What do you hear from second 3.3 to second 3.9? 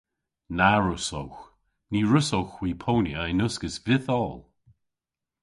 yn uskis